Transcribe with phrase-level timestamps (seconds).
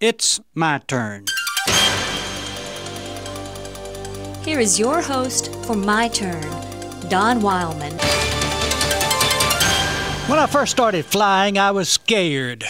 [0.00, 1.26] It's my turn.
[4.42, 6.40] Here is your host for My Turn,
[7.10, 7.92] Don Wildman.
[10.26, 12.64] When I first started flying, I was scared.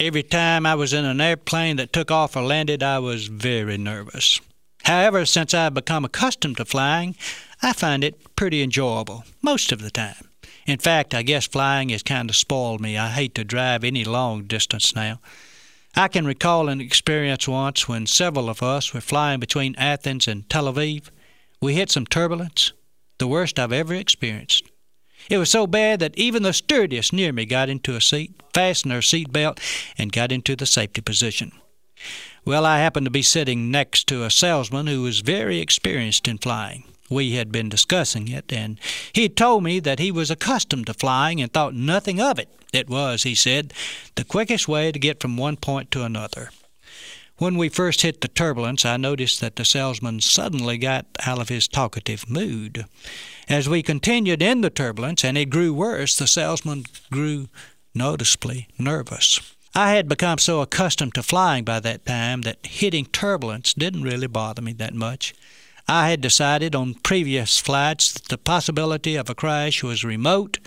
[0.00, 3.78] Every time I was in an airplane that took off or landed, I was very
[3.78, 4.40] nervous.
[4.82, 7.14] However, since I've become accustomed to flying,
[7.62, 10.28] I find it pretty enjoyable most of the time.
[10.66, 12.98] In fact, I guess flying has kind of spoiled me.
[12.98, 15.20] I hate to drive any long distance now.
[15.96, 20.48] I can recall an experience once when several of us were flying between Athens and
[20.50, 21.10] Tel Aviv.
[21.60, 22.72] We hit some turbulence,
[23.18, 24.64] the worst I've ever experienced.
[25.30, 28.92] It was so bad that even the sturdiest near me got into a seat, fastened
[28.92, 29.60] her seat belt,
[29.96, 31.52] and got into the safety position.
[32.44, 36.38] Well, I happened to be sitting next to a salesman who was very experienced in
[36.38, 36.84] flying.
[37.10, 38.80] We had been discussing it, and
[39.12, 42.48] he told me that he was accustomed to flying and thought nothing of it.
[42.72, 43.72] It was, he said,
[44.14, 46.50] the quickest way to get from one point to another.
[47.36, 51.48] When we first hit the turbulence, I noticed that the salesman suddenly got out of
[51.48, 52.84] his talkative mood.
[53.48, 57.48] As we continued in the turbulence and it grew worse, the salesman grew
[57.92, 59.40] noticeably nervous.
[59.74, 64.28] I had become so accustomed to flying by that time that hitting turbulence didn't really
[64.28, 65.34] bother me that much.
[65.86, 70.58] I had decided on previous flights that the possibility of a crash was remote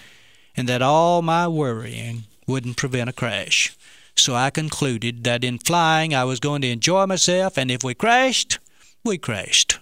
[0.55, 3.75] and that all my worrying wouldn't prevent a crash.
[4.15, 7.93] So I concluded that in flying I was going to enjoy myself, and if we
[7.93, 8.59] crashed,
[9.03, 9.79] we crashed.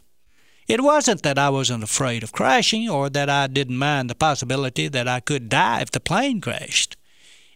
[0.68, 4.88] It wasn't that I wasn't afraid of crashing or that I didn't mind the possibility
[4.88, 6.98] that I could die if the plane crashed.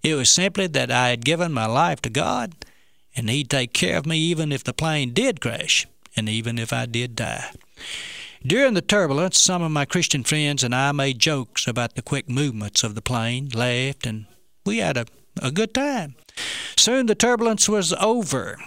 [0.03, 2.53] It was simply that I had given my life to God,
[3.15, 6.71] and He'd take care of me even if the plane did crash, and even if
[6.71, 7.51] I did die.
[8.45, 12.29] During the turbulence, some of my Christian friends and I made jokes about the quick
[12.29, 14.25] movements of the plane, laughed, and
[14.65, 15.05] we had a,
[15.41, 16.15] a good time.
[16.77, 18.57] Soon the turbulence was over.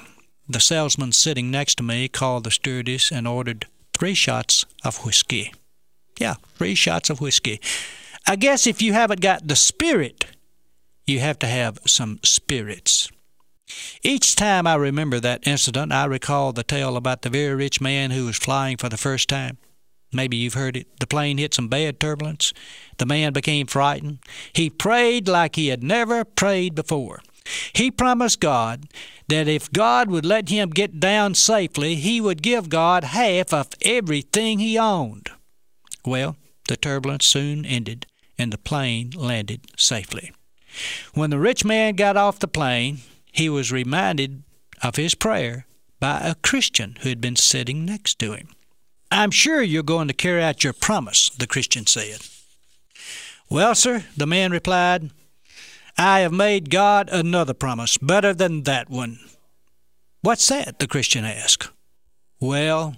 [0.48, 5.52] The salesman sitting next to me called the stewardess and ordered three shots of whiskey.
[6.18, 7.60] Yeah, three shots of whiskey.
[8.26, 10.26] I guess if you haven't got the spirit,
[11.06, 13.10] you have to have some spirits.
[14.02, 18.10] Each time I remember that incident, I recall the tale about the very rich man
[18.10, 19.58] who was flying for the first time.
[20.12, 20.98] Maybe you've heard it.
[21.00, 22.52] The plane hit some bad turbulence.
[22.98, 24.18] The man became frightened.
[24.52, 27.20] He prayed like he had never prayed before.
[27.72, 28.86] He promised God
[29.28, 33.68] that if God would let him get down safely, he would give God half of
[33.82, 35.30] everything he owned.
[36.04, 36.36] Well,
[36.68, 38.06] the turbulence soon ended,
[38.38, 40.32] and the plane landed safely.
[41.14, 42.98] When the rich man got off the plane,
[43.32, 44.44] he was reminded
[44.82, 45.66] of his prayer
[45.98, 48.48] by a Christian who had been sitting next to him.
[49.10, 52.20] I'm sure you're going to carry out your promise, the Christian said.
[53.50, 55.10] Well, sir, the man replied,
[55.98, 59.18] I have made God another promise, better than that one.
[60.22, 60.78] What's that?
[60.78, 61.68] the Christian asked.
[62.40, 62.96] Well,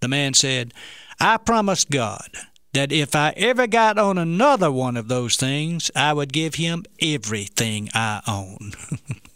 [0.00, 0.72] the man said,
[1.20, 2.28] I promised God
[2.72, 6.84] that if I ever got on another one of those things, I would give him
[7.00, 8.72] everything I own.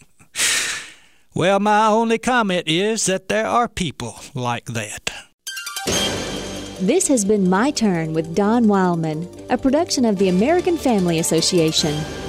[1.35, 5.11] well, my only comment is that there are people like that.
[6.81, 12.24] This has been My Turn with Don Wildman, a production of the American Family Association.